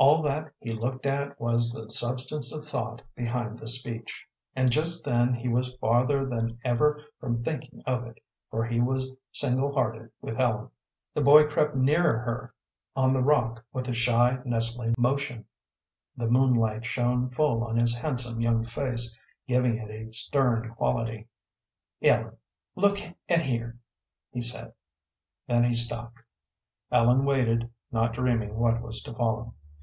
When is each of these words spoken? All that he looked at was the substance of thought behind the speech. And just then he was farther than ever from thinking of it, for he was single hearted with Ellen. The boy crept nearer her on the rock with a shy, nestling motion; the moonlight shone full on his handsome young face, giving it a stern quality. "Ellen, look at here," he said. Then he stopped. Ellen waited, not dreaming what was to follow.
All 0.00 0.22
that 0.22 0.52
he 0.60 0.72
looked 0.72 1.06
at 1.06 1.40
was 1.40 1.72
the 1.72 1.90
substance 1.90 2.52
of 2.54 2.64
thought 2.64 3.02
behind 3.16 3.58
the 3.58 3.66
speech. 3.66 4.28
And 4.54 4.70
just 4.70 5.04
then 5.04 5.34
he 5.34 5.48
was 5.48 5.74
farther 5.78 6.24
than 6.24 6.60
ever 6.64 7.02
from 7.18 7.42
thinking 7.42 7.82
of 7.84 8.06
it, 8.06 8.22
for 8.48 8.64
he 8.64 8.78
was 8.78 9.10
single 9.32 9.72
hearted 9.74 10.12
with 10.20 10.40
Ellen. 10.40 10.70
The 11.14 11.20
boy 11.20 11.48
crept 11.48 11.74
nearer 11.74 12.16
her 12.20 12.54
on 12.94 13.12
the 13.12 13.24
rock 13.24 13.64
with 13.72 13.88
a 13.88 13.92
shy, 13.92 14.38
nestling 14.44 14.94
motion; 14.96 15.46
the 16.16 16.28
moonlight 16.30 16.86
shone 16.86 17.30
full 17.30 17.64
on 17.64 17.76
his 17.76 17.96
handsome 17.96 18.40
young 18.40 18.62
face, 18.62 19.18
giving 19.48 19.78
it 19.78 19.90
a 19.90 20.12
stern 20.12 20.72
quality. 20.76 21.26
"Ellen, 22.02 22.36
look 22.76 22.98
at 23.28 23.40
here," 23.40 23.80
he 24.30 24.42
said. 24.42 24.74
Then 25.48 25.64
he 25.64 25.74
stopped. 25.74 26.20
Ellen 26.92 27.24
waited, 27.24 27.68
not 27.90 28.12
dreaming 28.12 28.58
what 28.60 28.80
was 28.80 29.02
to 29.02 29.12
follow. 29.12 29.54